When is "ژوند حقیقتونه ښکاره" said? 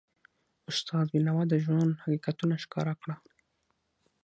1.63-2.93